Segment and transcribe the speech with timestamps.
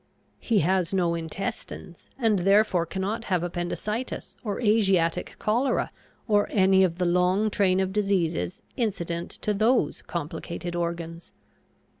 [0.39, 5.91] He has no intestines, and therefore cannot have appendicitis or Asiatic cholera
[6.27, 11.33] or any of the long train of diseases incident to those complicated organs.